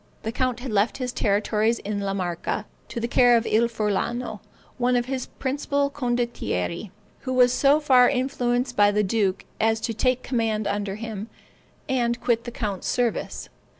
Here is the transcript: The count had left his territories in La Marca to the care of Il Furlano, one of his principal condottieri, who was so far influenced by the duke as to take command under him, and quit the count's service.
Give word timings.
The 0.23 0.31
count 0.31 0.61
had 0.61 0.71
left 0.71 0.97
his 0.97 1.13
territories 1.13 1.77
in 1.77 1.99
La 1.99 2.15
Marca 2.15 2.65
to 2.87 2.99
the 2.99 3.07
care 3.07 3.37
of 3.37 3.45
Il 3.45 3.67
Furlano, 3.67 4.39
one 4.79 4.95
of 4.95 5.05
his 5.05 5.27
principal 5.37 5.91
condottieri, 5.91 6.89
who 7.19 7.33
was 7.33 7.53
so 7.53 7.79
far 7.79 8.09
influenced 8.09 8.75
by 8.75 8.89
the 8.89 9.03
duke 9.03 9.45
as 9.59 9.79
to 9.81 9.93
take 9.93 10.23
command 10.23 10.65
under 10.65 10.95
him, 10.95 11.29
and 11.87 12.19
quit 12.19 12.45
the 12.45 12.51
count's 12.51 12.87
service. 12.87 13.47